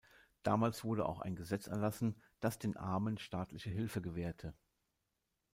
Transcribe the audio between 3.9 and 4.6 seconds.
gewährte.